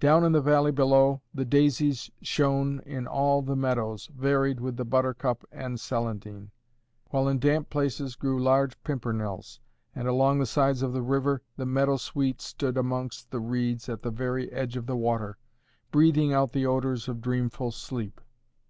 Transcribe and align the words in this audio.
Down 0.00 0.24
in 0.24 0.32
the 0.32 0.40
valley 0.40 0.70
below, 0.72 1.20
the 1.34 1.44
daisies 1.44 2.10
shone 2.22 2.80
in 2.86 3.06
all 3.06 3.42
the 3.42 3.54
meadows, 3.54 4.06
varied 4.06 4.60
with 4.60 4.78
the 4.78 4.84
buttercup 4.86 5.44
and 5.52 5.74
the 5.74 5.78
celandine; 5.78 6.52
while 7.10 7.28
in 7.28 7.38
damp 7.38 7.68
places 7.68 8.16
grew 8.16 8.42
large 8.42 8.82
pimpernels, 8.82 9.60
and 9.94 10.08
along 10.08 10.38
the 10.38 10.46
sides 10.46 10.80
of 10.80 10.94
the 10.94 11.02
river, 11.02 11.42
the 11.58 11.66
meadow 11.66 11.98
sweet 11.98 12.40
stood 12.40 12.78
amongst 12.78 13.30
the 13.30 13.40
reeds 13.40 13.90
at 13.90 14.00
the 14.00 14.10
very 14.10 14.50
edge 14.54 14.78
of 14.78 14.86
the 14.86 14.96
water, 14.96 15.36
breathing 15.90 16.32
out 16.32 16.52
the 16.52 16.64
odours 16.64 17.06
of 17.06 17.20
dreamful 17.20 17.70
sleep. 17.72 18.22